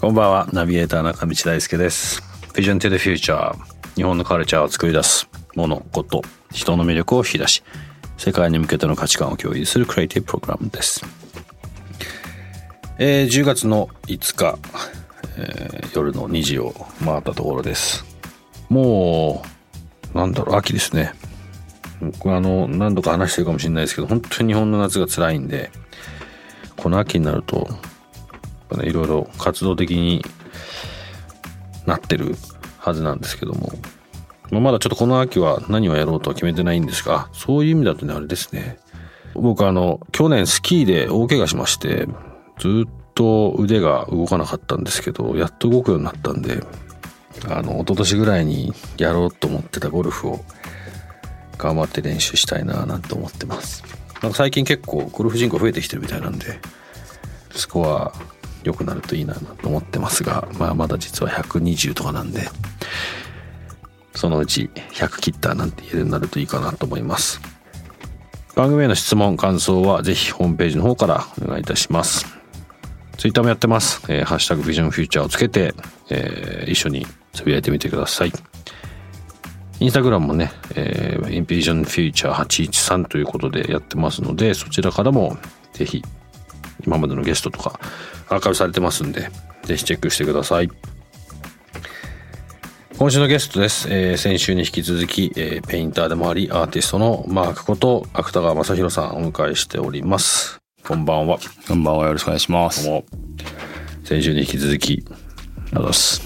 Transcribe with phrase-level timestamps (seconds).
[0.00, 2.20] こんばんは、ナビゲーター中道大輔です。
[2.54, 3.54] Vision to the Future
[3.94, 7.62] 日本のカルチャーを作り出すもの、こと、人の魅力を引き出し、
[8.18, 11.06] 世界に向けての価値観を共有するクリエイティブプログラムです。
[12.98, 14.58] えー10月の5日、
[15.38, 18.04] えー夜の2時を回ったところです。
[18.68, 19.44] も
[20.12, 21.12] う、なんだろう、秋ですね。
[22.00, 25.70] 僕あの、何度か話してるかもしれないですけど、本当に日本の夏が辛いんで、
[26.84, 27.66] この秋になると、
[28.76, 30.22] ね、いろいろ活動的に
[31.86, 32.36] なってる
[32.76, 33.72] はずなんですけども、
[34.50, 38.76] まあまだちょっとこの秋は何をやろうとは決めてないんですが、そういう意味だとね、あれですね。
[39.32, 42.06] 僕あの、去年スキーで大怪我しまして、
[42.58, 46.62] ずっと腕が動かなかったんですけど、やっと動くようになったんで、
[47.48, 50.44] あの、一昨年ぐらいにやろうと思ってたゴルフを
[51.56, 54.03] 頑張って練習したいななんて思ってます。
[54.24, 56.58] なんか最近結構ゴルフ人口増えてきてるみたいなんで、
[57.50, 58.10] スコア
[58.62, 62.48] 良くなるといいなと思ってますが、まあまだ実は120とかなんで、
[64.14, 67.38] そのうち100切ったなんて言えるようになるといいかなと思います。
[68.54, 72.24] 番組への質問、感想はぜひホームページの方からお願いいたします。
[73.18, 74.00] ツイッターもやってます。
[74.08, 75.74] えーハッシュタグビジョンフューチャーをつけて、
[76.08, 78.32] えー一緒につぶやいてみてください。
[79.80, 85.36] インスタグラムもね、えー、インビジョンフューチャー813ということでやってますので、そちらからも
[85.72, 86.02] ぜひ
[86.86, 87.78] 今までのゲストとか
[88.28, 89.28] アーカイブされてますんで、
[89.64, 90.70] ぜひチェックしてください。
[92.96, 93.88] 今週のゲストです。
[93.90, 100.60] えー先週に引き続き、えーペインターでもあり、アーティストのマークこと芥川正宏さんをお迎えしております。
[100.86, 101.38] こんばんは。
[101.66, 102.84] こんばんは、よろしくお願いします。
[102.84, 103.04] どうも。
[104.04, 105.04] 先週に引き続き、
[105.72, 106.22] あざす。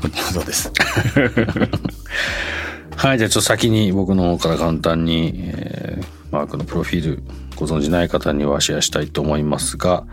[0.32, 0.72] そうです。
[2.98, 7.22] はい、じゃあちょっと先に僕の方から簡単に、えーマークのプロフィール
[7.56, 10.04] ご存じない方にはシェアしたいと思いますが、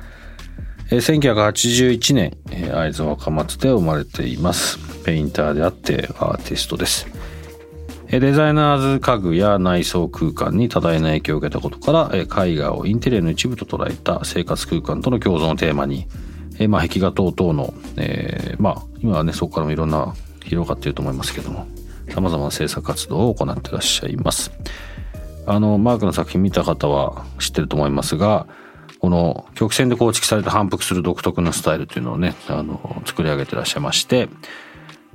[0.92, 4.78] えー1981年、えー会津若松で生まれています。
[5.04, 7.08] ペインターであってアーティストです。
[8.08, 16.08] えーデザイナーズ家具や内装空間に多大な影響を受けたことから、えー絵画をインテリアの一部と捉えた生活空間との共存をテーマに、
[16.60, 20.14] えーまあ、壁画等々の、えーまあ、今はね、そこからもいろんな
[20.44, 21.68] 広がっていると思いますけども、
[22.10, 24.52] 様々な制作活動を行ってらっしゃいます。
[25.48, 28.48] あの、マークの作品見た方は知ってると思いますが、
[29.00, 34.30] この曲線で構築された反復する独特なスタイルというのをね、あの、作り上げてらっしゃいまして、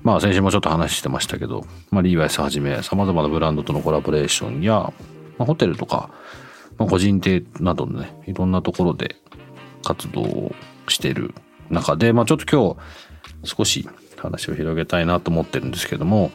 [0.03, 4.93] まあ先週もちょっと話してましたけど、まあリーバイスはじめ様々なブランドとのコラボレーションや、
[5.39, 6.11] まあ、ホテルとか、
[6.79, 9.17] まあ、個人邸などのね、いろんなところで
[9.85, 10.55] 活動を
[10.89, 11.35] している
[11.69, 12.77] 中で、まあちょっと今
[13.43, 16.31] 日少し話を広げたいなと思ってるんですけども、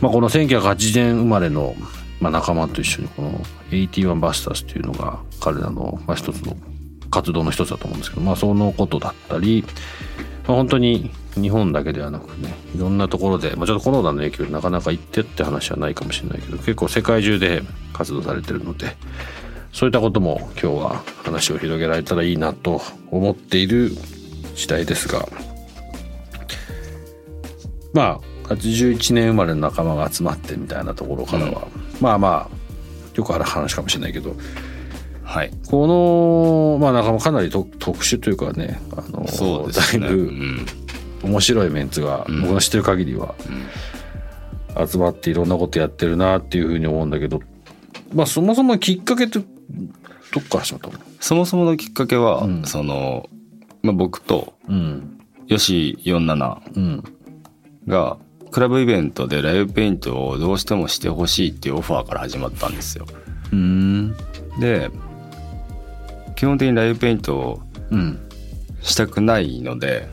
[0.00, 1.74] まあこの1980年生まれの、
[2.20, 3.32] まあ、仲間と一緒にこの
[3.70, 6.56] 81バスターズというのが彼らの、まあ、一つの
[7.10, 9.64] 活動の一つだと思うんですけど、まあそのことだったり、
[10.46, 18.96] まあ、本当に日本だけではなくね、いろんなところで、まあちょっとコロナの影響でなかなか行ってって話はないかもしれないけど、結構世界中で活動されてるので、
[19.72, 23.90] そういったことも今日は話を広げられたらいいなと思っている
[24.54, 25.28] 次第ですが、
[27.92, 28.20] まあ、
[28.54, 31.68] 81年生まれの仲間が集まってみたいなところからは、
[32.00, 32.56] まあまあ、
[33.14, 34.34] よくある話かもしれないけど、
[35.22, 35.52] はい。
[35.68, 40.06] この、まあ仲間かなりと特殊というかね、あの、そうですね。
[40.06, 40.66] だいうぶん。
[41.22, 43.34] 面白いメンツが、ん僕の知ってる限りは、
[44.88, 47.40] 集まっていろんなことやってるなっていうふうに思うんだけど、
[48.12, 49.44] まあそもそもきっかけって、ど
[50.40, 50.94] っから始まったの？
[51.20, 53.28] そもそものきっかけは、うんその、
[53.82, 55.20] まあ、僕とうん。
[55.48, 57.04] 吉47うん。
[57.86, 58.16] が、
[58.50, 63.06] クラブイベントでライブペイントをどうしてもしてほしいっていうオファーから始まったんですよ。
[63.52, 64.14] うん。
[64.58, 64.90] で、
[66.36, 68.18] 基本的にライブペイントをうん。
[68.82, 70.08] したくないので、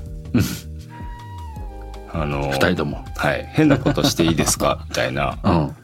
[2.12, 3.04] あの、二人とも。
[3.16, 3.46] はい。
[3.54, 4.86] 変なことしていいですか？
[4.90, 5.76] みたいなうん。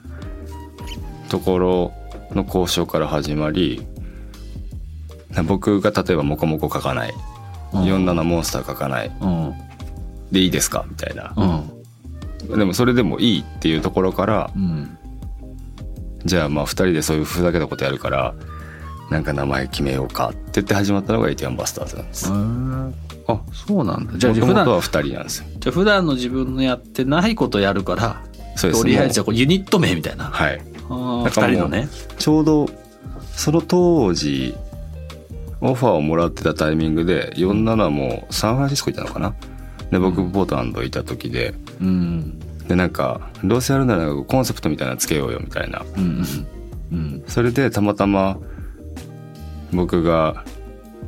[1.29, 1.91] ところ
[2.35, 3.87] の交渉から始まり
[5.47, 7.13] 僕が例えばモコモコ書かない
[7.73, 9.53] うん47モンスター書かないうん。
[10.31, 10.85] でいいですか？
[10.89, 11.72] みたいなうん。
[12.49, 14.97] でもそれでもいいっていうところからうん。
[16.25, 18.33] じゃあまあ2人でそういうふざけたことやるから
[19.09, 22.29] なんか名前決めようかって言って始まったのが81バスターズなんです。
[23.27, 24.17] あそうなんだ。
[24.17, 25.45] じゃあ普とは2人なんですよ。
[25.59, 28.23] じゃあ普段の自分のやってないことやるから
[28.55, 30.61] そうですとりあえずじゃあこうユニット名みたいな、はい。
[30.89, 31.89] あーだからもう二人のね。
[32.17, 32.69] ちょうど
[33.33, 34.55] その当時
[35.59, 39.35] オファーをもらってたタイミングで呼んだのはもうサンフランシスコいたのかな？
[39.93, 42.39] で僕ポートランドいた時でうん。
[42.67, 45.83] でなんかどうせやるならコンセプトみたいなのつけようよみたいな。
[45.95, 46.47] うんうん
[46.91, 47.23] うん。
[47.27, 48.39] それでたまたま
[49.71, 50.43] 僕が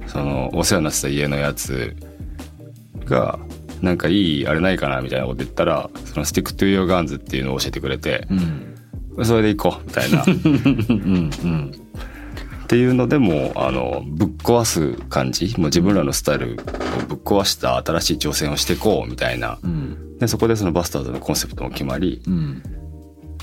[0.07, 1.95] そのお世話になってた家のやつ
[3.05, 3.39] が
[3.81, 8.27] なんかいいあれないかなみたいなこと言ったらその Stick to Your Guns っていうのを教えてくれて
[9.17, 9.25] うん。
[9.25, 10.21] それで行こうみたいな。
[10.21, 11.84] っうん
[12.65, 16.56] うんていうのでもうあのぶっ壊す感じもう自分らのスタイルを
[17.07, 19.59] ぶっ壊した新しい挑戦をしていこうみたいな。
[19.63, 20.17] うん。
[20.17, 22.63] でそこでそのバスターズのコンセプトも決まりうん。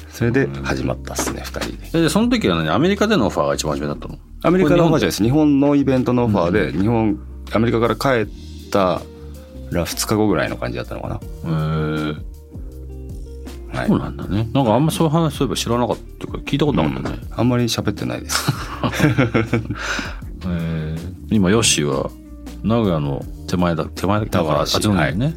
[0.08, 2.08] それで始まったっすね2人で。
[2.08, 2.68] その時は何？
[2.74, 4.18] アメリカでのオファーが一番初めだったの？
[4.42, 5.22] アメリカのオファーじゃないこです。
[5.22, 7.18] 日本のイベントのオファーで、日本
[7.52, 9.02] アメリカから帰った
[9.70, 11.14] ら2日後ぐらいの感じだったのかな。
[11.14, 11.20] へ
[12.10, 12.31] え
[13.72, 13.88] はい。
[13.88, 14.48] そうなんだね。
[14.52, 18.52] なんかあんまそういう話そういえば知らなかったか聞いたことなかったね、あんまり喋ってないです。
[20.44, 22.10] えー今ヨッシーは
[22.62, 25.34] 名古屋の手前だ手前だだからあっちの方にね、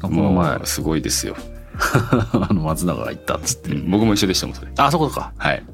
[0.00, 1.36] この前すごいですよ。
[2.32, 4.70] あの松永が行ったっつって、僕も一緒でしたもんそれ。
[4.76, 5.32] あそこか。
[5.36, 5.64] はい。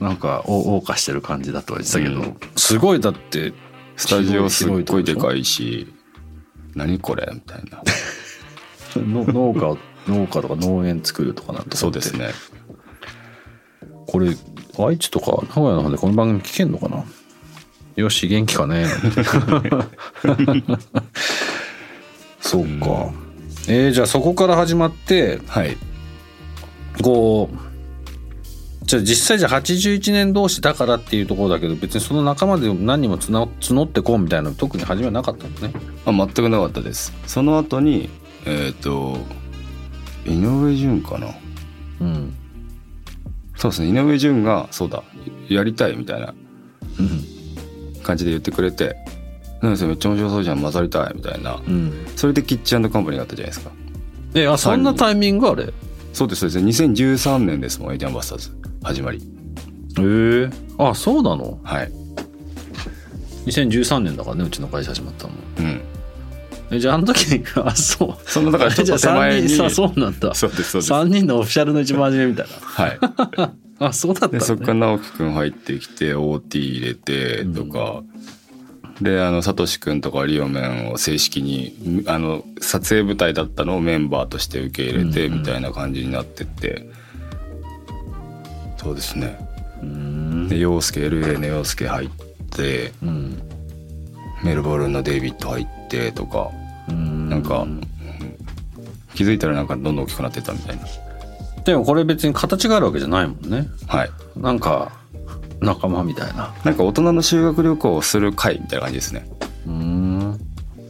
[0.00, 2.36] なんかお謳歌してる感じだとは言ってたけど、うん。
[2.56, 3.52] すごいだって
[3.96, 5.92] スタジオすっごいで広かいし
[6.74, 7.82] 何これみたいな。
[8.96, 9.78] の農家を
[10.08, 11.76] 農家とか農園作るとかなんて。
[11.76, 12.30] そうですね。
[14.06, 14.36] これ
[14.78, 17.04] 愛知とか名古屋の方でこの番組聞けんのかな？
[17.96, 18.86] よし元気かね？
[22.40, 23.12] そうか、
[23.68, 25.76] えーじゃあそこから始まってはい。
[27.02, 27.56] こう
[28.84, 35.72] じゃあ実際じゃあ81年同士だからっていうところだけど別にその仲間で何人もつな募ってこうみたいなの特に初めはなかったのね。
[36.04, 37.14] あ全くなかったです。
[37.26, 38.10] その後に
[38.44, 39.18] えっ、と
[40.26, 41.28] 井上順かな？
[42.00, 42.34] うん。
[43.56, 43.88] そうですね。
[43.88, 45.02] 井上順がそうだ。
[45.48, 46.34] やりたいみたいな
[46.98, 48.02] うん。
[48.02, 48.96] 感じで言ってくれて
[49.62, 49.88] 「なんですよ。
[49.88, 50.60] めっちゃ面白そうじゃん。
[50.60, 51.54] 混ざりたい」みたいな。
[51.66, 51.92] うん。
[52.16, 53.70] それでキッチンカンパニーがあったじゃないですか？
[54.34, 55.64] えあそんなタイミングあれ？
[55.64, 55.72] へ
[56.12, 56.84] そうですそうです。
[56.84, 57.92] 2013年ですもん。
[57.92, 58.50] エイティアンバスターズ。
[58.82, 59.22] 始まり。
[59.98, 60.50] え。
[60.78, 61.60] あそうなの？
[61.62, 61.92] はい。
[63.46, 65.32] 2013年だからねうちの会社始まったの。
[65.58, 65.66] うん。
[65.66, 65.80] え
[66.78, 68.30] じゃああの時にあそう。
[68.30, 70.34] そのだからちょっと手前にじゃあ3人さそうなんだ。
[70.34, 70.92] そうですそうです。
[70.92, 72.98] 3人のオフィシャルの一番初めみたいはい。
[73.38, 73.52] な
[73.88, 78.02] あそうだったんだ、でそっからね、直樹くん入ってきて OT 入れてとか、
[79.00, 85.32] であのサトシくんとかリオメンを正式にあの撮影舞台だったのをメンバーとして受け入れてうん。
[85.32, 86.88] うんみたいな感じになってって、
[88.76, 89.38] そうですね。
[89.82, 90.48] うん。
[90.48, 92.08] で陽介 LA の陽介入っ
[92.50, 93.42] てうん。
[94.44, 96.50] メルボルンのデイビッド入ってとか。
[96.54, 96.61] うん
[97.28, 97.80] なんか、うん。
[99.14, 100.82] 気づいたらなんかどんどん大きくなってったみたいな。
[101.64, 103.68] でもこれ別に形があるわけじゃないもんね。
[103.86, 104.10] はい。
[104.36, 104.92] なんか
[105.60, 106.54] 仲間みたいな。
[106.64, 109.28] なんか大人の修学旅行をする会みたいな感じですね。
[109.66, 110.40] うん。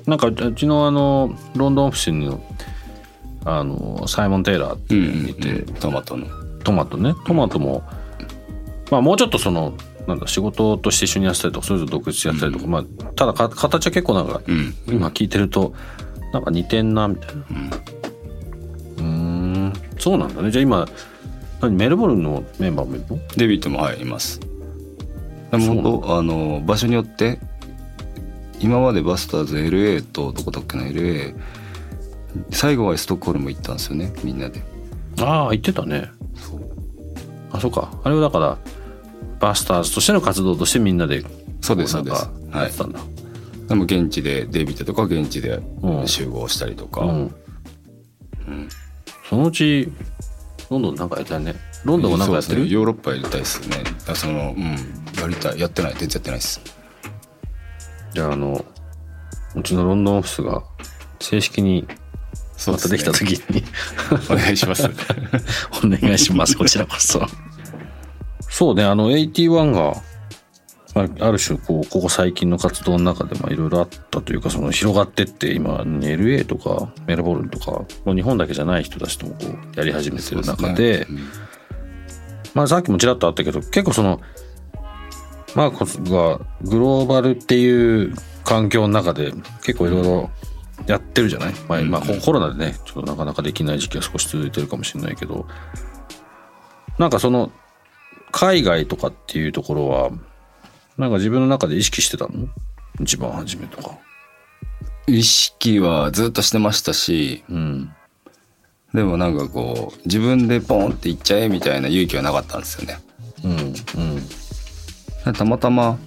[0.07, 2.43] なんかうちのあのロンドンオフィスの
[3.45, 6.27] あのサイモン・テイラーってうんいうのがいて、うんトマトの。
[6.65, 7.15] トマトね。
[7.27, 7.83] トマトも、
[8.91, 9.75] まあもうちょっとその
[10.07, 12.85] なんだ仕事として一緒にやってたりとかそれぞれ独立やったりとか、まあ
[13.17, 14.75] ただか形は結構なんかうん。
[14.87, 15.75] 今聞いてると
[16.33, 17.43] なんか似てんなみたいな。
[17.43, 19.73] うーん。
[19.99, 20.51] そうなんだね。
[20.51, 20.87] じゃあ今
[21.61, 23.19] 何メルボルンのメンバーもいるの？
[23.37, 24.41] デビットもはいいます。
[25.51, 27.39] でもあの場所によって
[28.59, 31.35] 今までバスターズ LA とどこだっけな LA
[32.51, 34.63] 最後はストックホルム行ったんですよねみんなで。
[35.21, 36.11] ああ言ってたね。
[37.53, 37.91] あそうか。
[38.03, 38.59] あれはだから
[39.39, 41.23] バスターズとしての活動としてみんなで
[41.61, 42.27] そうですそうです。
[42.27, 43.01] こなんかやってたんだ、
[43.73, 46.07] でも現地でデビットとか現地でうん。
[46.07, 47.35] 集合したりとか、うん。
[49.31, 49.91] そのうち
[50.71, 51.55] ロンドンなんかやったよね。
[51.83, 52.69] ロンドンもなんかやってる、ね。
[52.69, 53.79] ヨーロッパやりたいですね。
[54.07, 54.77] あそのうん。
[55.19, 55.59] やりたい。
[55.59, 55.95] やってない。
[55.95, 56.61] 全然やってないです。
[58.13, 58.63] じゃああの
[59.55, 60.63] うちのロンドンオフィスが
[61.19, 61.89] 正式に
[62.67, 63.65] またできた時に
[64.29, 64.85] お願いします。
[65.83, 66.59] お願いします。
[66.59, 67.27] こちらこそ。
[68.51, 68.85] そうね。
[68.85, 69.95] あの81が
[70.95, 77.71] まあ、ある種こうここ最近の活動の中でまあいろいろあったというかその広がってって今 LA とかメルボルンとか
[78.05, 81.43] もう日本だけじゃない人たちともこうやり始めてる中でそうすね。
[82.55, 84.21] まあさっきもちらっとあったけど結構その
[85.55, 89.33] マーコスがグローバルっていう環境の中で
[89.63, 90.31] 結構いろいろ
[90.87, 95.47] やってるじゃない、まあ、まあココロナでねちょっとなかなかできない時期は少し続いてるかもしれないけど
[96.99, 97.51] なんかその
[98.31, 100.11] 海外とかっていうところは
[100.99, 102.49] なんか自分の中で意識してたの？
[103.01, 103.99] 一番初めとか。
[105.07, 107.93] 意識はずっとしてましたしうん。
[108.95, 112.99] でもなんかこう自分でポンって行っちゃえみたいな勇気はなかったんですよね。
[113.45, 113.51] うん
[115.27, 115.33] うん。
[115.33, 115.99] たまたま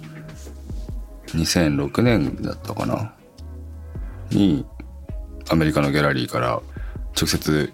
[1.28, 3.12] 2006年だったかな。
[4.30, 4.64] に
[5.48, 6.62] アメリカのギャラリーから
[7.16, 7.72] 直接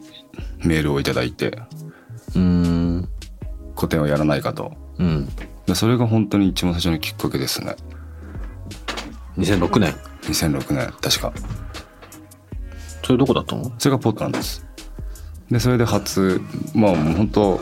[0.65, 1.59] メールをいただいて
[2.35, 3.09] うん。
[3.75, 4.73] 個展をやらないかと。
[4.99, 5.29] うん
[5.73, 7.77] でそれが本当に一番最初のきっかけですね。
[9.39, 11.33] 2006年？2006年確か。
[13.03, 13.73] それどこだったの？
[13.79, 14.67] それがポートランドです。
[15.51, 16.43] でそれで初
[16.75, 17.61] まあもう本当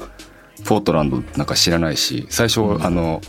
[0.65, 3.21] ポートランドなんか知らないし最初、あの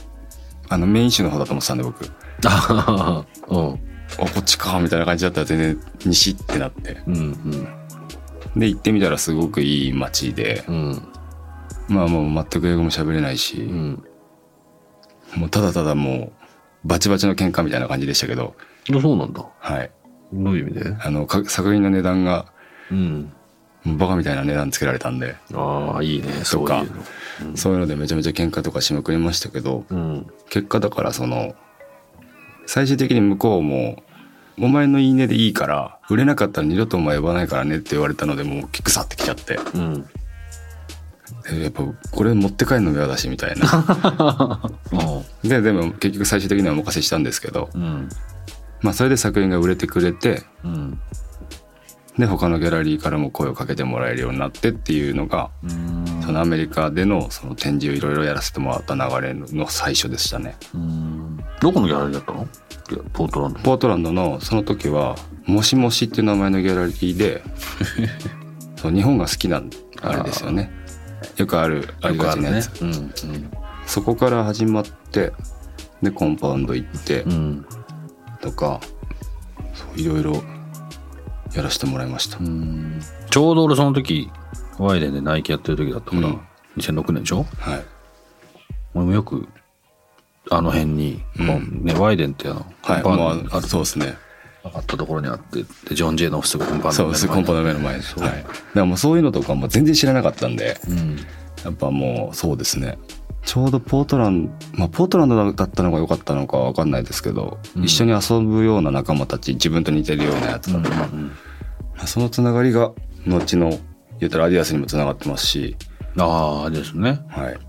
[0.67, 2.05] あのメイン州の方だと思ってたんで僕。
[2.47, 3.73] ああうん。
[3.73, 3.75] あ
[4.17, 7.03] こっちかみたいな感じだったら全然西ってなって。
[7.05, 8.59] うんうん。
[8.59, 10.63] で行ってみたらすごくいい街で。
[10.67, 11.07] うん。
[11.87, 14.03] まあもう全く英語も喋れないし、うん
[15.35, 16.31] もうただただも
[16.83, 18.55] うバチバチの喧嘩みたいな感じでしたけど。
[18.87, 19.45] そうなんだ。
[19.59, 19.91] はい。
[20.33, 20.95] どういう意味で？
[20.99, 22.45] あのか作品の値段が
[22.89, 23.33] うん。
[23.83, 26.27] バカみたいな値段つけられたんで、ああいいね。
[26.43, 26.95] そうとかいう
[27.49, 27.57] の。
[27.57, 29.85] そういうのでめちゃめちゃ喧嘩とかしまくりましたけど。
[29.89, 30.27] うん。
[30.51, 31.55] 結果だからその
[32.67, 34.03] 最終的に向こうも
[34.61, 39.59] 「お前のいいねでいいから売れなかったら二度とお前呼ばないからね」って言われたのでもうキクサってきちゃって。
[39.73, 40.07] うん。
[40.15, 40.20] え
[41.61, 43.67] やっぱこれ持って帰るのも嫌だしみたいな。
[43.71, 44.69] あ
[45.43, 47.69] ででも結局最終的にはお任せしたんですけど。
[47.73, 48.09] うん。
[48.81, 50.99] まあそれで作品が売れてくれてうん。
[52.17, 56.05] で他のギャラリーからも声をかけてもらえるようになってっていうのがうん。
[56.23, 60.55] そのアメリカでのその展示をいろいろやらせてもらった流れの最初でしたね。
[60.73, 61.43] うん。
[61.59, 62.47] どこのギャラリーだったの？
[63.13, 67.43] ポートランドポートランドのその時は「もしもし」っていう名前のギャラリーで
[68.75, 69.61] そう日本が好きな
[70.01, 70.71] あれですよね
[71.37, 73.11] よくあるありがちなやつ、うんうん。
[73.85, 75.33] そこから始まって
[76.01, 77.65] でコンパウンド行ってうん。
[78.41, 78.79] とか、
[79.95, 80.43] いろいろ
[81.53, 83.01] やらせてもらいました、うん。
[83.29, 84.29] ちょうど俺その時
[84.77, 86.41] ワイデンでナイキやってる時だったから、うん。
[86.77, 87.45] 2006年でしょ？
[87.59, 87.83] はい。
[88.93, 89.47] 俺もよく
[90.49, 91.83] あの辺に、うん。
[91.83, 94.17] ね、ワイデンってあの、はいコンパまあウンドあるそうですね
[94.63, 101.17] あったところにあってでジョン・ジェイのオフィスがコンパウンドそうですコンパの目の前で、はい、だからもうそういうのとかも全然知らなかったんでうん。
[101.63, 102.97] やっぱもうそうですね。
[103.43, 107.83] ちょうどポートランドまあポートランドだったのが良かったのかわかんないですけど、うん。
[107.83, 111.31] 一緒に遊ぶような仲間たち自分と似てるようなやつだとか、うん
[112.05, 112.93] そのつながりが
[113.27, 113.77] 後の
[114.19, 115.75] 言ったらアディアスにもつながってますし。
[116.17, 117.19] ああですね。
[117.29, 117.59] はい。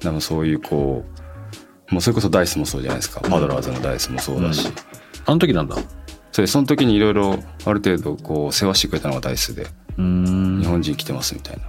[0.00, 1.04] でもそういうこ
[1.90, 3.20] うもうそれこそダイスもそうじゃないですか。
[3.20, 4.74] パドラーズのダイスもそうだし、うん。
[5.26, 5.76] あの時なんだ？
[6.36, 10.60] それその時にいろいろある程度こう世話してくれたのがダイスでうん。
[10.60, 11.62] 日本人来てますみたいな、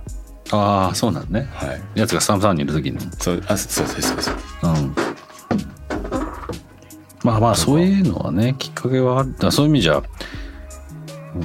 [0.60, 1.48] ああそうなんね。
[1.54, 1.82] はい。
[1.96, 3.00] やつがスタンプさんにいる時に。
[3.18, 4.96] そうあそうそうそうそううん。
[7.24, 10.04] まあまあそういうのはねきっかけはあったそういう意味じゃ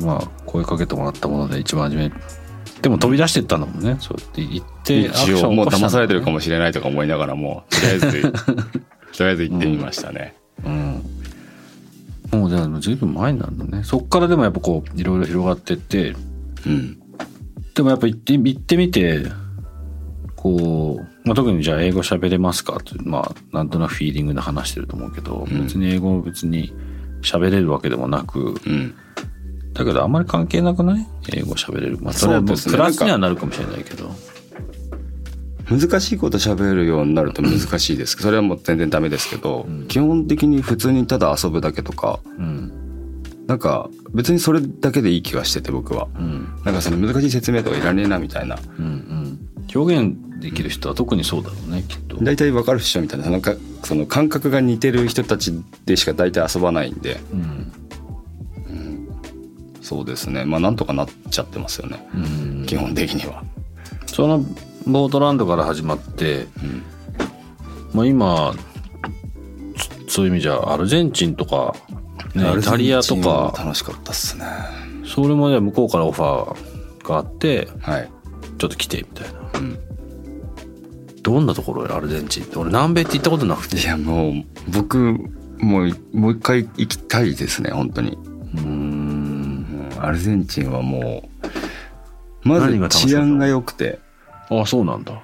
[0.01, 2.11] まあ声かけてもらったもので一番初め
[2.81, 3.99] でも飛び出してったんだもんね。
[4.01, 8.33] そうやって言って一応もう騙されてるかももしれないとか思いながらもとりあえず
[9.17, 10.35] とりあえず行ってみましたね、
[12.53, 13.83] じゃあずいぶん前なんだね。
[13.83, 16.15] そっからでもやっぱこういろいろ広がってって。
[16.67, 16.99] うん。
[17.75, 19.25] でもやっぱ行って行ってみて
[20.37, 22.77] こう、まあ、特にじゃあ英語喋れますか？
[22.77, 25.63] ってまあなんとなくフィーリングで話してると思うけど、うん。
[25.63, 26.73] 別に英語別に
[27.23, 28.95] 喋れるわけでもなくうん。
[29.73, 31.07] だけどあんまり関係なくない？
[31.33, 31.99] 英語喋れる。
[32.03, 34.11] まあそれはプラスにはなるかもしれないけど
[35.71, 39.89] 難しいこと喋るようになると難しいですそれはもう全然ダメですけど、うん。
[39.89, 42.73] 基本的に普通にただ遊ぶだけとかうん。
[43.47, 46.09] なんか別にそれだけでいい気がしてて僕は。
[46.17, 46.61] うん。
[46.65, 48.57] なんかその難しい説明とかいらねえなみたいな。
[48.79, 49.49] うんうん。
[49.75, 52.17] 表現できる人は特にそうだろうねきっと。
[52.23, 53.31] 大体わかるっしょみたいな。
[53.31, 53.55] なんか
[53.85, 55.53] その感覚が似てる人たち
[55.85, 57.21] でしか大体遊ばないんで。
[57.33, 57.73] うん。
[59.81, 60.45] そうですね。
[60.45, 62.07] まあなんとかなっちゃってますよね。
[62.15, 62.19] う
[62.63, 62.67] ん。
[62.67, 63.43] 基本的には、
[64.07, 64.45] その
[64.87, 66.83] ボートランドから始まってうん
[67.93, 68.55] まあ、今
[70.09, 71.75] そそういう意味じゃアルゼンチンとか、
[72.35, 74.47] ね、イタリアとか楽しかったっすね。
[75.05, 78.11] それもね向こうからオファーがあってはい、
[78.59, 79.41] ちょっと来てみたいな。
[79.55, 79.79] うん、
[81.23, 82.57] どんなところよアルゼンチンって。
[82.59, 83.79] 俺南米って行ったことなくて。
[83.79, 84.97] いやもう僕
[85.59, 88.65] もうもう一回行きたいですね本当に、うーん。
[88.65, 88.93] うん
[90.03, 91.29] アルゼンチンはも
[92.45, 94.01] うまず治安が良くて
[94.61, 95.21] あそうなんだ。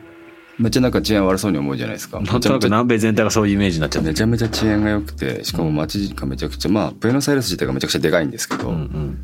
[0.59, 2.21] めっちゃなんか治安悪そうに思うじゃないですか。
[2.21, 9.19] なんとなく南米全体がそういうイメージになっちゃってめちゃめちゃ治安が良くてしかも街がめちゃくちゃまあブエノスアイレス自体がめちゃくちゃでかいんですけど、うんうん。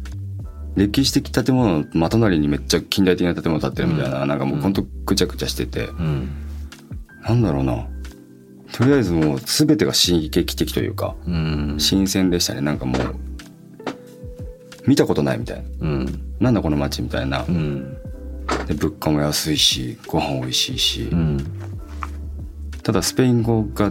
[0.76, 4.28] 歴史的建物の真隣にめっちゃ近代的な建物建ってるみたいな、うん。
[4.28, 6.28] なんかもうほんとぐちゃぐちゃしてて、うん。
[7.22, 7.88] なんだろうな。
[8.72, 11.76] とりあえずもう全てが刺激的というかうん。
[11.78, 12.60] 新鮮でしたね。
[12.60, 13.14] なんかもう
[14.86, 15.62] 見たことないみたいな。
[15.80, 16.36] うん。
[16.38, 17.44] なんだこの街みたいな。
[17.48, 17.96] うん
[18.66, 21.38] で物価も安いしご飯美味しいし、うん。
[22.82, 23.90] ただスペイン語が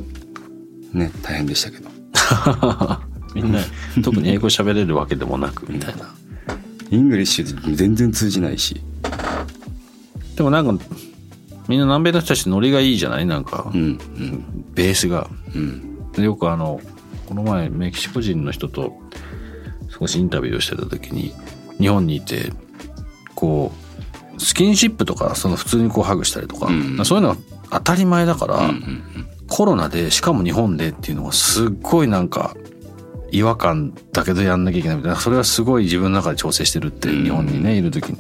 [0.93, 1.89] ね大変でしたけど。
[3.36, 3.60] みんな
[4.03, 6.13] 特に英語喋れるわけでもなくみたいな。
[6.92, 8.81] English 全然通じないし。
[10.36, 10.86] でもなんか
[11.67, 13.25] みんな南米の人たちノリがいいじゃない？
[13.25, 14.45] なんか、うんうん。
[14.75, 15.29] ベースが。
[15.55, 16.12] うん。
[16.12, 16.79] でよくあの
[17.25, 19.01] この前メキシコ人の人と
[19.89, 21.33] 少しインタビューをしてた時に
[21.79, 22.53] 日本にいて
[23.33, 23.83] こう
[24.38, 27.06] スキンシップとかその普通にこうハグしたりとか、うん。
[27.06, 27.38] そういうのは
[27.72, 29.04] 当たり前だから、うんうん
[29.46, 32.56] コロナでしかも日本でっていうのがすっごいなんか
[33.30, 37.24] 違和感だけどやんなきゃいけないみたいなそれはすごい自分の中で調整してるってうん。
[37.24, 38.18] 日本にねいる時に。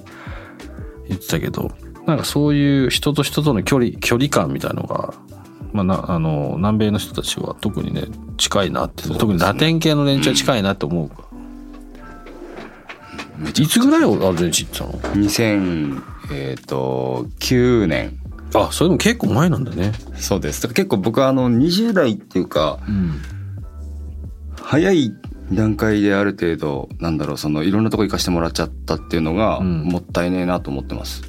[1.07, 1.71] 言ってたけど
[2.05, 5.13] なんかそういう人と人との距離距離感みたいのが、
[5.71, 8.03] まあ、なあの南米の人たちは特にね
[8.37, 9.17] 近いなって、ね。
[9.17, 11.11] 特にラテン系の連中は近いなって思う、
[13.49, 18.19] いつぐらいアルゼンチン行ってたの？2000えっ、と9年。
[18.55, 19.93] あそれでも結構前なんだね。
[20.15, 20.61] そうです。
[20.61, 23.21] だから結構僕はあの20代っていうかうん。
[24.61, 25.11] 早い
[25.51, 29.83] 段階である程度なんだろうそのいろんなとこ行かしてもらっちゃったっていうのがうん。
[29.83, 31.23] もったいねえなと思ってます、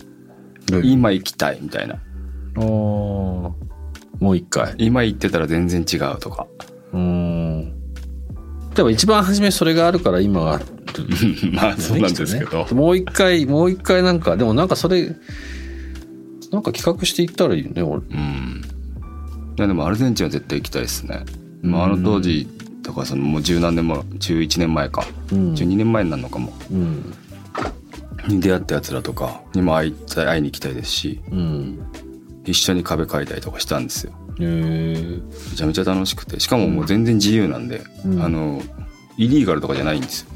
[0.66, 1.94] で今行きたいみたいな。
[1.94, 2.60] あー。
[2.60, 4.74] もう一回。
[4.78, 6.46] 今行ってたら全然違うとか。
[6.92, 7.33] うーん
[8.74, 10.64] でも一番初めそれがあるから今がある
[11.52, 15.14] まあそうなんですけど、もう一回もう一回なんかでもなんかそれ
[16.50, 18.02] なんか企画していったらいいよね俺。
[18.02, 18.62] うん。
[19.56, 21.24] いやでもアルゼンチンは絶対行きたいですね、
[21.62, 22.48] まあ、あの当時
[22.82, 25.54] とかそのもう十何年も11年前か、うん。
[25.54, 26.52] 12年前になるのかも。
[26.70, 27.14] うん。
[28.28, 31.20] に出会ったやつらとかにも会い会いに行きたいですし。
[31.30, 31.78] うん。
[32.44, 36.40] 一緒に壁描いたりとかしたんですよめちゃめちゃ楽しくて。
[36.40, 38.22] しかももう全然自由なんで、うん。
[38.22, 38.60] あの
[39.16, 40.30] イリーガルとかじゃないんですよ。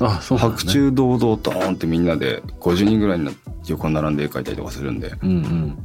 [0.00, 3.30] あそうなんだ白昼堂々ドーンってみんなで50人ぐらいに
[3.66, 5.12] 横に並んで絵描いたりとかするんで。
[5.22, 5.84] うんうん。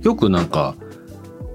[0.00, 0.74] よくなんか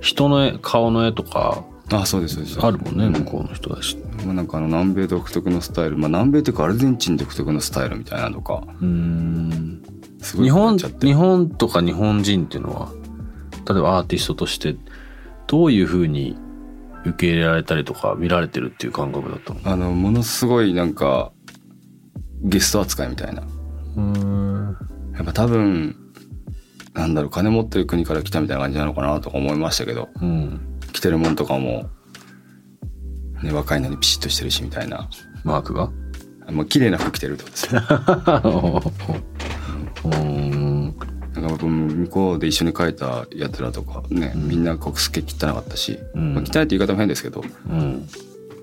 [0.02, 2.60] 人の絵顔の絵とかあそうですそうです。
[2.62, 8.64] あるもんねう向こうの人だしまあ、なんかあの南米独特のスタイル、まあ、南米というかアルゼンチン独特のスタイルみたいなのとか。
[8.82, 9.84] うーん。
[10.34, 12.92] 日本日本とか日本人っていうのは
[13.70, 14.76] 例えばアーティストとして
[15.48, 16.36] どういうふうに
[17.06, 19.60] 受け入れられたりとか見られてるっていう感覚だったの？
[19.64, 21.32] あのものすごいなんか
[22.42, 23.44] ゲスト扱いみたいな。
[23.96, 24.78] うん。
[25.16, 25.96] やっぱ多分
[26.94, 30.80] なんだろう金持ってる国から来たみたいな感じなのかなとか思いましたけどうん。
[30.92, 31.90] 着てるもんとかも、
[33.44, 35.08] ね、若いのにピシッとしてるしみたいな。
[35.44, 35.92] マークが？
[36.52, 37.82] もう綺麗な服着てるってことですね。
[40.06, 40.96] うん
[41.36, 46.34] なんか僕向こうで一緒に描いたやつらとかね、みんなこうすっげえ汚かったし、うん。
[46.34, 48.08] まあ、汚いって言い方も変ですけどうん。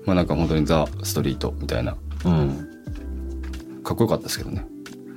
[0.05, 1.95] まあなんか本当にザ・ストリートみたいな。
[2.25, 3.81] うん。
[3.83, 4.65] かっこよかったですけどね。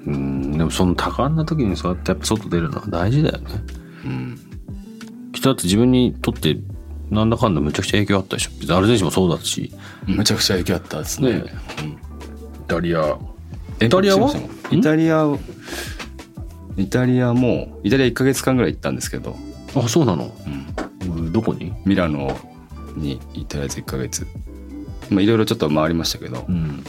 [0.06, 0.58] うん。
[0.58, 3.44] でもその多感な時にそうやってやっぱ外出るのは大事だよね。
[4.04, 4.38] うん。
[5.32, 6.58] きっとだって自分にとって
[7.10, 8.50] なんだかんだむちゃくちゃ影響あったでしょ。
[8.60, 9.72] 別にアルゼンチンもそうだし。
[10.06, 11.32] むちゃくちゃ影響あったですね。
[11.32, 11.44] ね。
[12.64, 13.18] イタリア。
[13.80, 14.30] イイタリアは？
[14.70, 15.26] イタリア
[16.76, 19.36] イタリアもイタリア1か月間ぐらい行ったんですけど、
[19.74, 20.34] あそうなの？
[21.06, 21.16] うん。
[21.16, 21.72] うんどこに？
[21.84, 22.36] ミラノ
[22.96, 24.26] に行ったやつ1か月。
[25.10, 26.84] まあいろいろちょっと回りましたけど、うん。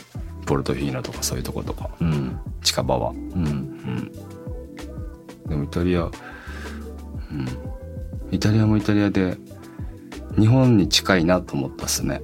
[0.46, 1.90] ポルトフィーノとかそういうとことか。
[2.02, 2.40] うん。
[2.64, 3.12] 近場は。
[3.12, 3.18] うん。
[3.18, 4.12] うん。
[5.48, 6.12] でもイタリアうん。
[8.32, 9.38] イタリアもイタリアで
[10.38, 12.22] 日本に近いなと思ったっすね。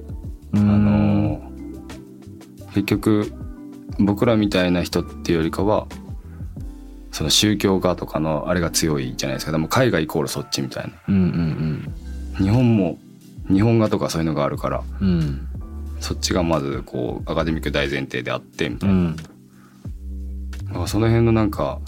[0.54, 1.40] ああの
[2.74, 3.32] 結局
[3.98, 5.86] 僕らみたいな人っていうよりかは
[7.14, 9.52] その宗教画とかのあれが強いじゃないですか。
[9.52, 10.92] でも海外イコールそっちみたいな。
[11.08, 11.94] うんうん
[12.38, 12.98] 日本も
[13.48, 15.08] 日本画とかそういうのがあるからうん。
[15.08, 15.48] うん
[16.00, 19.16] そっちがまずこうアカデミック大前提であってみたいな、うん。
[20.88, 21.78] その辺のなんか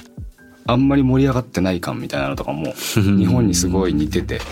[0.65, 4.43] あんまり盛り上がってない感みたいなのとかも 日本にすごい似ててね。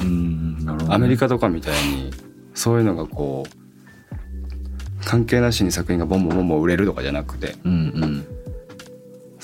[0.88, 2.10] アメリカとかみたいに
[2.52, 8.26] そういうのがこう関係なしに作品がボンボンボンボン売れるとかじゃなくてうん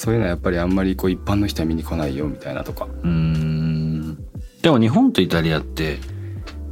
[0.00, 2.88] そういうのはやっぱりあんまりこう一般の人は見に来ないよみたいなとか。
[3.02, 3.10] うん。
[3.10, 4.18] うん
[4.62, 5.98] でも日本とイタリアって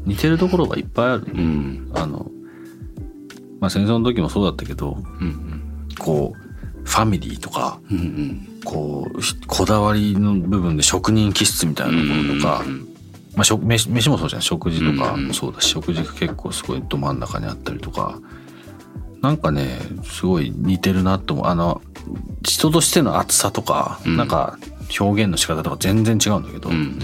[0.06, 1.26] 似てるところがいっぱいある。
[1.30, 1.90] うん。
[1.94, 2.30] あの
[3.60, 8.60] まあ戦争の時もそうだったけどうんこうファミリーとかうんうん。
[8.64, 12.88] こうひこだわりの部分で職人気質みたいなところとか、うん
[13.36, 14.42] まあ、食飯飯もそうじゃん。
[14.42, 15.28] 食事とかうんうん。
[15.28, 18.18] もそうだし、食事が結構すごいど真ん中にあったりとか
[19.20, 21.46] なんかねすごい似てるなと思う。
[21.46, 21.82] あの
[22.42, 24.16] 人としての厚さとか、うん。
[24.16, 24.58] なんか
[24.98, 26.98] 表現の仕方とか全然違うんだけど、うん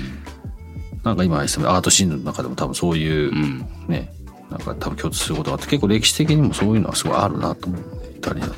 [1.02, 3.66] なんか今アートシーンの中でも多分そういううん。
[3.88, 4.10] ね、
[4.50, 8.54] なんか多分共通することがあって結構歴史的にもそういうのはすごいあるなと思うねイタリアって。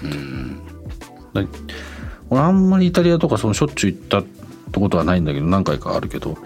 [2.31, 6.37] 俺あんまりイタリアとかそのしょっちゅう行ったってことはないんだけど何回かあるけど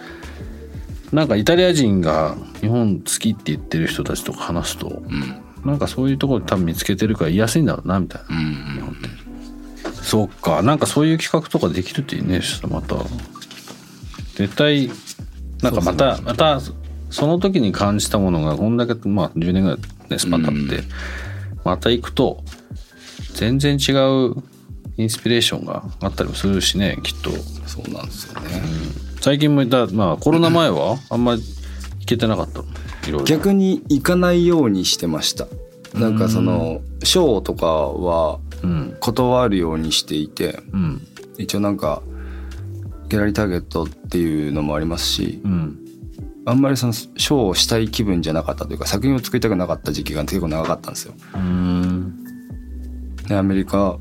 [1.13, 8.37] なんかイタリア人が日本好きって言ってる人たちとか話すとうんなんかそういうところで多分見つけてるから言いやすいんだろうなみたいな。
[8.37, 9.09] うん日本って
[10.03, 10.63] そうか。
[10.63, 12.97] なんかそういう企画とかできるといいねそしたらまた。
[14.35, 14.91] 絶対
[15.63, 16.61] なんかまたまた
[17.11, 20.85] その時に感じたものがこんだけまあ10年ぐらいねスパン経って、うん
[21.65, 22.43] また行くと
[23.35, 24.35] 全然違う
[24.97, 27.31] インスピレーションがあったりもするしねきっと。
[27.67, 28.63] そうなんですよね、
[29.21, 31.43] 最近もいたまあコロナ前はあんまり
[32.01, 32.63] 行けてなかった。
[32.63, 32.90] のいろいろ
[33.25, 35.47] 逆に行かないようにしてました。
[35.95, 38.97] なんかそのショーとかはうん。
[39.01, 41.07] 断るようにしていてうん。
[41.39, 42.03] 一応なんか
[43.09, 45.79] ギャラリーターゲットっていうのもありますしうん。
[46.47, 51.15] あんまりそのショーをしたい気分じゃなかったというか作品を作りたくなかった時期が結構長かったんですよ。
[51.35, 52.25] うん。
[53.27, 53.99] でアメリカ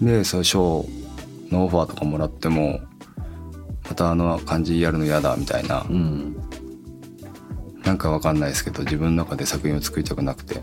[0.00, 2.80] でそういうショーのオファーとかもらっても
[3.88, 6.36] またあの感じやるの嫌だみたいなうん
[7.84, 10.60] なんかわかんないですけど自分の中で作品を作りたくなくて。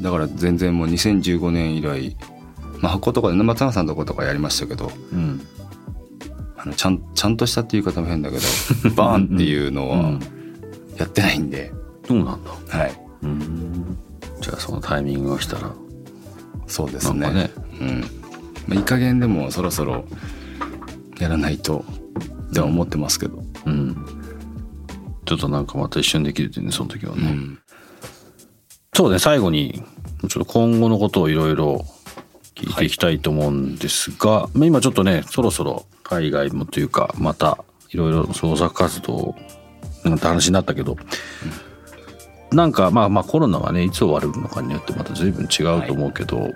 [0.00, 2.16] だから全然もう2015年以来
[2.80, 5.40] まあ箱とかで松永さんのとことかやりましたけどうん。
[6.56, 8.42] あのちゃんちゃんとしたっていう言い方も変だけど
[8.96, 10.20] バーンっていうのはうん。
[10.96, 11.72] やってないんで、
[12.06, 12.50] そうなんだ。
[12.78, 13.00] はい。
[13.22, 13.96] うん。
[14.40, 15.72] じゃあそのタイミングが来たら。
[16.66, 17.30] そうですね。
[17.32, 17.50] ね。
[17.80, 18.00] うん。
[18.00, 18.06] ま
[18.72, 20.04] あ、いい加減でもそろそろ
[21.18, 21.84] やらないと
[22.50, 23.96] っては思ってますけど、うん
[25.24, 27.58] ちょっとなんかまた一緒にできるというねその時はね、うん。
[28.94, 29.82] そうね最後に
[30.28, 31.84] ちょっと今後のことをいろいろ
[32.54, 39.34] 聞いていきたいと思うんですが、まあ今ちょっとねそろそろ海外もというかまたいろいろ創作活動
[40.04, 40.96] なんて話になったけど、
[42.52, 46.50] なんかまあまあコロナはねいつ終わるのかによってまた随分違うと思うけど、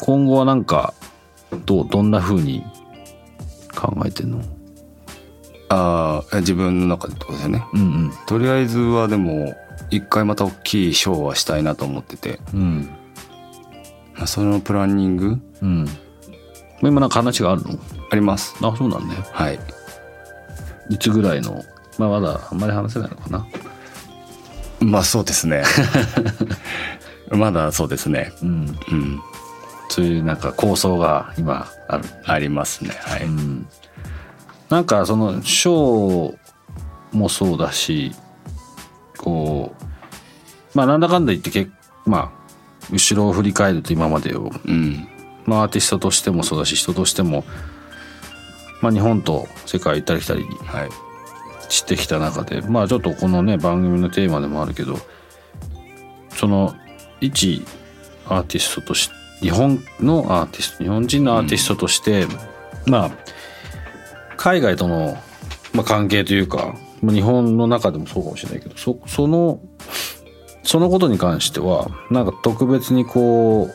[0.00, 0.92] 今後はなんか
[1.64, 2.62] どうどんな風に
[3.74, 4.42] 考えてんの？
[5.74, 7.64] ああ自分の中でってことですよね。
[7.72, 9.56] うんとりあえずはでも
[9.90, 12.90] 一回また大きいショーはしたいなと思ってて、うん。
[14.26, 15.38] そのプランニング？
[15.62, 15.88] うん。
[16.82, 17.78] 今なんか話があるの？
[18.10, 18.54] あります。
[18.60, 19.58] あそうなんねはい。
[20.90, 21.64] いつぐらいの？
[21.98, 23.46] まあまだあんまり話せないのかな。
[24.80, 25.62] まあそうですね。
[27.32, 28.30] まだそうですね。
[28.42, 28.78] うん。
[28.90, 29.20] うん。
[29.88, 32.04] そういうなんか構想が今ある。
[32.26, 32.90] ありますね。
[33.00, 33.66] はい、うん
[34.72, 38.12] なんかそのショーもそうだし
[39.18, 39.84] こう
[40.72, 41.68] まあなんだかんだ言ってけ
[42.06, 45.06] まあ後ろを振り返ると今までを、うん。
[45.44, 47.44] まあ、アーティストとしてもそうだし人としても、
[48.80, 50.90] まあ、日本と世界行ったり来たりはい。
[51.68, 54.96] してきた中でまあちょっとこのね番組のテーマでもあるけど
[56.30, 56.74] その
[57.20, 57.62] 一
[58.26, 62.26] アーティストとして日本のアーティスト日本人のアーティストとして、
[62.86, 63.10] まあ
[64.42, 65.16] 海外との、
[65.72, 69.60] まあ、関係というか、まあ、日本の中でもそうかもしれないけどそその
[70.64, 73.70] そのことに関してはなんか特別にこ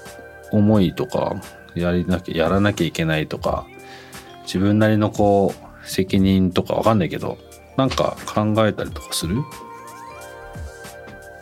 [0.52, 1.36] う思いとか
[1.74, 3.66] やりなきゃやらなきゃいけないとか
[4.44, 7.38] 自分なりのこう責任とかわかんないけど
[7.78, 9.42] なんか考えたりとかする、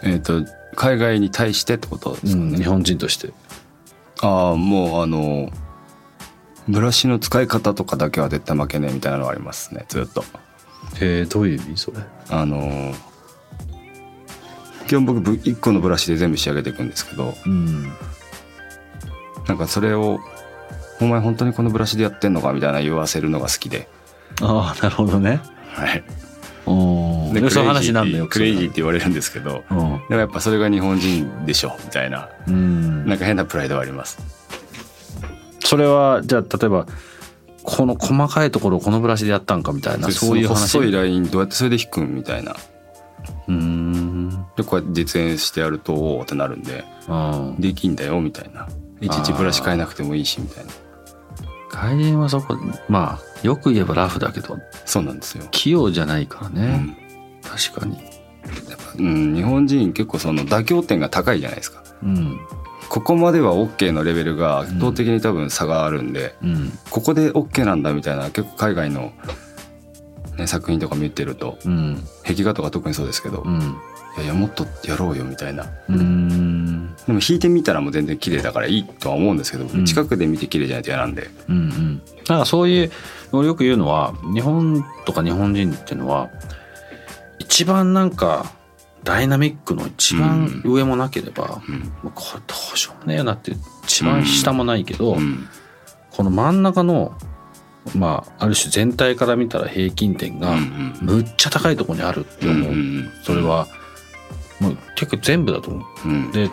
[0.03, 2.43] えっ、と海外に対してってことですか？
[2.43, 3.31] ね、日本人として。
[4.21, 5.49] ああもうあの
[6.67, 10.23] ブラシの使い方とかだけは絶対負けねえみたいなのがありますねずっと。
[10.99, 11.97] へえどういう意味それ？
[12.29, 12.93] あの
[14.87, 17.83] 基本僕1個のブラシで全部仕上げていくんですけどうん。
[19.47, 20.19] なんかそれを
[21.01, 23.87] 「お前本当にこのブラシでやってんのか?」みたいな言わせるのが好きで。
[24.41, 25.39] ああなるほどね。
[25.73, 26.03] はい。
[26.67, 29.77] おででそういう話なんだよクレイジーって言われるんですけどうん。
[30.09, 32.29] でもやっぱそれが日本人でしょみたいな。
[32.47, 33.05] うん。
[33.05, 34.17] なんか変なプライドはあります
[35.65, 36.85] それはじゃあ例えば
[37.63, 40.77] この細かいところをこのブラシでやったんかみたいなでそういう話？
[40.77, 42.55] 細いラインどうやってそれで引くんみたいな。
[43.47, 44.29] うん。
[44.55, 48.67] でこうやって実演してやるとおおってなるんでうんできんだよみたいな。
[49.01, 50.71] いちいちブラシ変えなくてもいいしみたいな。
[51.71, 52.55] 外人はそこ
[52.87, 56.95] まあよく言えばラフだけどそうなんですよ、器用じゃないからね、
[57.43, 57.49] うん。
[57.49, 57.99] 確かに。
[58.97, 61.83] うん、日本人結構その妥協点が高いじゃないですか。
[62.03, 62.39] うん
[62.89, 66.71] ここまでは OK のレベルが圧倒的に多分差があるんで、うん。
[66.89, 69.11] ここで OK なんだみたいな結構海外の、
[70.37, 72.03] ね、作品とか見てるとうん。
[72.25, 73.75] 壁画とか特にそうですけど、いうん。
[74.17, 75.67] やいやもっとやろうよみたいな。
[75.89, 76.95] うん。
[77.05, 79.85] でも弾いてみたらもう全然綺麗だからいいとは思うんですけど、ん。
[79.85, 81.29] 近くで見て綺麗じゃないと嫌なんで。
[81.49, 82.01] うんうん。
[82.29, 82.91] なんかそういう
[83.31, 86.29] 俺よく言うのは日本とか日本人っていうのは
[87.39, 88.51] 一番なんか
[89.05, 91.75] ダイナミックの一番上もなければ、うん。
[92.03, 93.53] もうこれどうしようもねえよなって
[93.85, 95.47] 一番下もないけど、うん。
[96.11, 97.17] この真ん中の
[97.95, 103.67] まあある種全体から見たら平均点がうんむっちゃ高いところにあるって思う、うんそれは
[104.59, 106.07] もう結構全部だと思う。
[106.09, 106.31] うん。
[106.31, 106.49] で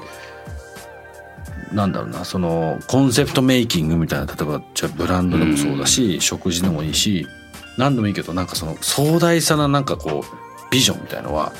[1.72, 7.26] なんだろうなそのコンセプトメイキングみたいな例えばじゃあブランドでもそうだし、食事でもいいし
[7.78, 11.50] 何でもいいけどなんかその壮大さななんかこうビジョンみたいのは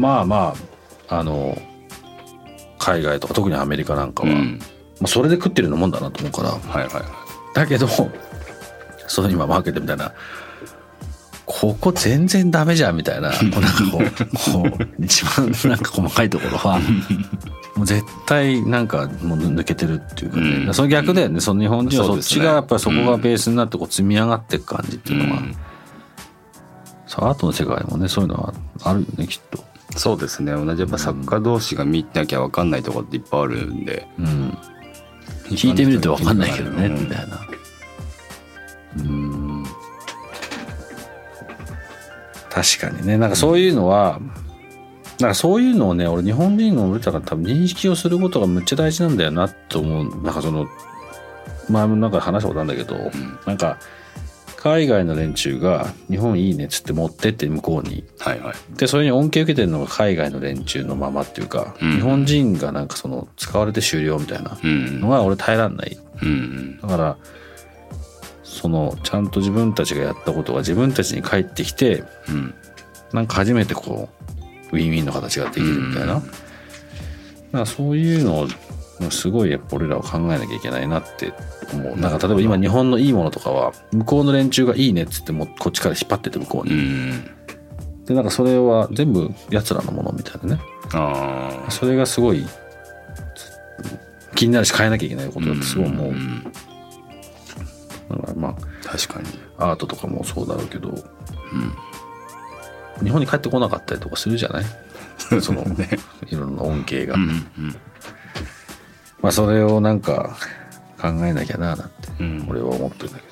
[0.00, 0.54] まあま
[1.08, 1.60] ああの
[2.78, 4.58] 海外とか特にアメリカなんかは、うん。
[5.00, 6.50] まあ、それで食ってるようなもんだなと思うから。
[6.50, 7.04] はいはいはい。
[7.54, 7.86] だけど
[9.06, 10.12] その今マーケットみたいな。
[11.46, 16.78] ここ全然ダメじゃんみたいな こうなんかこうこう一番なんか細かいところは
[17.74, 20.74] もう絶対なんかもう抜けてるっていうかね、うん。
[20.74, 21.40] その逆だよね。
[21.40, 25.56] その日本人はそっちがやっぱりそこがベースになってこう積み上がっていく感じっていうのは、うん。
[27.16, 29.69] アートの世界もねそういうのはあるよねきっと。
[29.96, 30.52] そうですね。
[30.52, 34.06] 同じやっぱ作家同士が見なきゃ分かんないところっていっぱいあるんで。
[34.18, 34.58] うん。
[35.50, 36.94] 聞いてみると分かんないけどね、うん。
[36.94, 37.40] みたいな。
[38.98, 39.64] うん。
[42.48, 44.20] 確かにね、なんかそういうのは、
[45.20, 50.22] なんかそういうのをね、俺日本人の俺らが多分認識をすることがむっちゃ大事なんだよなと思う。
[50.22, 50.66] なんかその、
[51.68, 53.38] 前もなんか話したことあるんだけど、ん。
[53.46, 53.78] なんか、
[54.62, 58.04] 海外の連中が日本いいねっつって持ってって向こうに。
[58.18, 58.76] はいはい。
[58.76, 61.92] でそれに恩恵を受けてるのが海外の連中のままっていうか、うん。
[61.96, 65.98] 日本人がなんかその使われて終了みたいなうんのが俺耐えらんない。
[66.22, 67.16] うんだから
[68.42, 72.54] そのちゃんと自分たちがやったことが自分たちに返ってきてうん。
[73.14, 74.08] なんか初めてこ
[74.72, 76.22] うウィンウィンの形ができるみたいな,、
[77.52, 78.48] うんそういうのを
[79.10, 81.32] すごいやっぱ俺らは考えなきゃいけないなって
[81.72, 81.96] 思う。
[81.96, 87.24] なんか例えば今日本のいいものとかは向こうの連中がいいねっつってもこっちから引っ張ってって向こううに、ん。
[88.04, 90.62] でなんかそれは全部奴らのものみたいなね。
[90.92, 92.44] ああそれがすごい
[94.34, 96.50] 気になるし変えなきゃいけないことだってすごい思う、んだ
[98.16, 99.28] からま確かに。
[99.58, 100.92] あアートとかもそうだろうけど、
[103.02, 104.64] 日本に帰ってこなかったりとかするじゃない？
[105.40, 105.88] その、ね。
[106.26, 107.26] いろんな恩恵が、うんう
[107.62, 107.76] ん
[109.22, 110.36] まあそれをなんか
[111.00, 112.46] 考えなきゃななんてうん。
[112.48, 113.30] 俺は思ってるんだけど、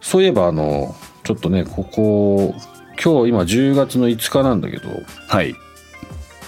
[0.00, 2.54] そういえばあのちょっとねここ
[3.02, 4.88] 今日今10月の5日なんだけど
[5.28, 5.54] はい。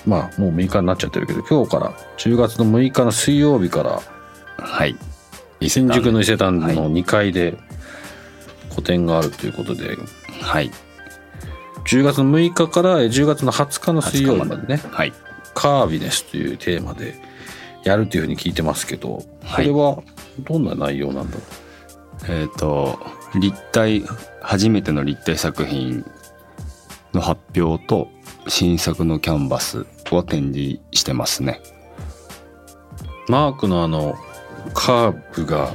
[0.06, 4.00] まあもう6日になっちゃってるけど今日から10月の6日の水曜日から
[4.58, 4.96] はい。
[5.68, 6.76] 新宿の伊勢丹はい。
[6.76, 7.58] の2階で
[8.70, 9.96] 個展があるということで、
[10.40, 10.70] はい。
[11.84, 14.80] 10月の6日からえ10月の20日の水曜日までね。
[14.90, 15.12] はい
[15.58, 17.16] カービネスというテーマで
[17.82, 19.66] やるというふうに聞いてますけどこはい。
[19.66, 20.00] れは
[20.38, 21.42] どんな内容なんだろ
[22.28, 22.96] えっ、と
[23.40, 24.04] 立体
[24.40, 26.04] 初めての立体作品
[27.12, 28.08] の発表と
[28.46, 31.60] 新作のキャンバスを展示してますね。
[33.28, 34.14] うマークのあの
[34.74, 35.74] カーブが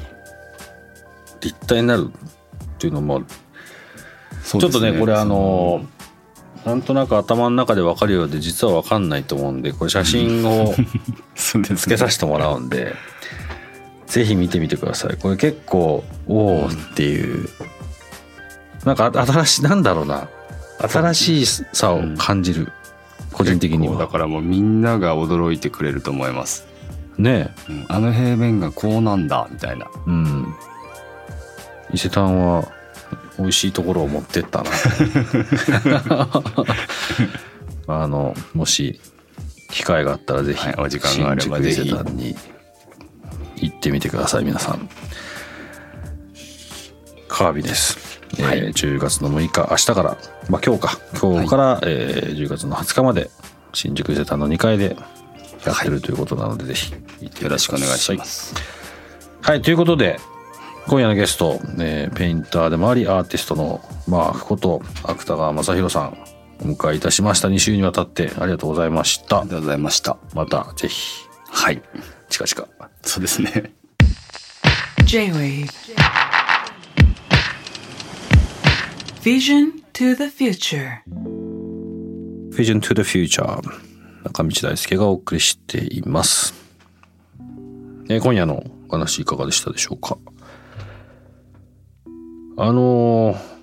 [1.42, 3.22] 立体になるっていうのも
[4.46, 5.82] ちょちょっとねこれあの
[6.66, 10.74] なんとなく頭の中で分かるようで実は分かんないと思うんでこれ写真を
[11.36, 12.94] つけさせてもらうんで、
[14.08, 15.18] ぜひ見てみてください。
[15.18, 17.50] これ結構おおっていう、
[18.86, 20.30] なんかあ新しいなんだろうな。
[20.88, 22.72] 新しさを感じる、
[23.32, 23.98] 個人的には。
[23.98, 26.68] だからもうみんなが驚いてくれると思います、
[27.18, 27.86] ねうん。
[27.88, 29.86] あの平面がこうなんだみたいな。
[29.86, 30.56] えうん。
[31.94, 32.68] 伊勢丹は
[33.40, 34.70] 美味しいところを持ってったな。
[38.04, 39.00] あのもし
[39.70, 42.36] 機会があったらぜひ、はいお時間があればぜひ伊勢丹に
[43.58, 44.90] 行ってみてください皆さん。
[47.28, 48.60] カービです、はい。
[48.60, 50.18] えー10月の6日明日から。
[50.50, 51.00] まあ今日か。
[51.20, 53.32] 今日から、えー10月の20日まで
[53.74, 54.96] 新宿伊勢丹の2階で
[55.66, 58.54] やってるということなので、ぜひ行ってよろしくお願いします。
[59.42, 60.20] はい、ということで、
[60.88, 66.18] 今夜のゲスト、えーペインターでもあり、アーティストのマークこと、芥川正宏さん、
[66.62, 67.48] お迎えいたしました。
[67.48, 69.40] 2週にわたってありがとうございました。
[69.40, 69.50] あり。
[69.50, 70.18] がとうございました。
[70.34, 71.82] また、ぜひ、はい。
[72.30, 72.70] 近々。
[73.02, 73.74] そうですね。
[75.06, 75.70] J-Wave.
[79.24, 81.00] Vision to the future.
[82.52, 83.62] Vision to the Future
[84.24, 86.54] 中道大輔がお送りしています、
[88.10, 90.18] えー今夜のお話いかがでしたでしょうか？
[92.58, 93.54] あのー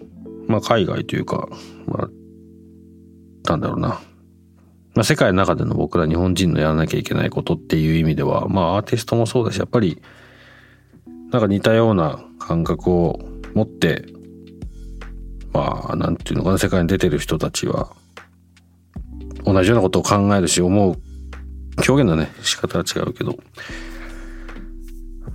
[0.51, 1.49] まあ海外というか、
[1.87, 2.09] まあ、
[3.51, 10.03] なんだろうな、まあ、世界の中での僕ら日本人のやらなきゃいけないことっていう意味ではまあアーティストもそうだしやっぱり
[11.31, 13.21] なんか似たような感覚を
[13.55, 14.05] 持って
[15.53, 17.93] まあなんていうのかな世界に出てる人たちは
[19.45, 21.01] 同じようなことを考えるし思う
[21.77, 23.39] 表現のね仕方は違うけど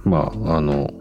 [0.03, 0.91] まああの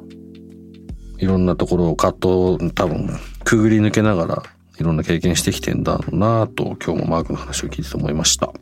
[1.25, 2.29] いろんなところを葛藤
[2.67, 3.09] を多分
[3.45, 4.43] くぐり抜けながら
[4.79, 8.53] いろんな経験してきてんだろうなと今日もマークの話を聞いてて思いました。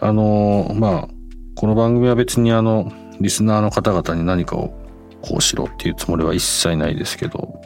[0.00, 1.08] あのまあ
[1.54, 4.74] この番組は別にあのリスナーの方々に何かを
[5.22, 7.60] こうしろっていうつもりは一切ないですけど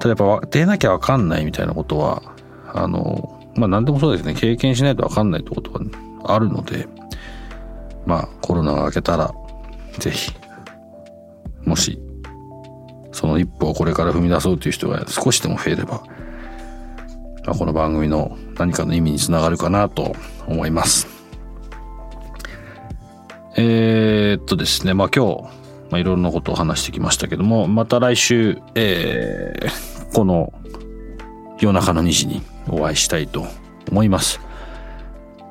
[0.00, 2.22] ただやっぱ出なきゃわかんないみたいなことは
[2.72, 5.80] あのまあ何でもそうですね経験しないとわかんないってことは
[6.24, 6.86] あるので
[8.06, 9.34] まあコロナが明けたら
[9.98, 10.32] ぜひ
[11.64, 12.00] もし
[13.12, 16.02] その一歩をこれから踏み出そうという人が少しでも増えれば、
[17.44, 20.14] まあ、この番組の何かの意味につながるかなと
[20.46, 21.08] 思います。
[23.56, 25.42] えー、っとですね、まあ今日、
[25.90, 30.52] まあ、いろんなことを話してきましたけども、また来週、えー、この
[31.58, 33.46] 夜中の2時にお会いしたいと
[33.90, 34.40] 思います。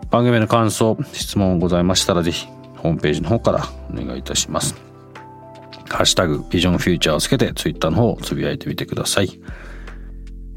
[0.09, 4.88] 番組の感想、質問ございましたらぜひホームページの方からお願いいたします。
[5.89, 9.39] ハッシュタグビジョンフューチャーをつけてツイッターの方をつぶやいてみてください。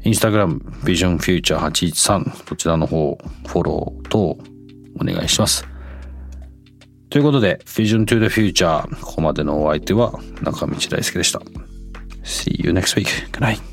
[0.05, 3.17] インスタグラムビジョンフューチャー813こちらの方
[3.47, 4.37] フォロー等お
[4.99, 5.65] 願いします。
[7.09, 11.41] ということでビジョントゥ to the Future ここまでのお相手は中道大輔でした。
[12.23, 13.07] See you next week.
[13.31, 13.72] Good night.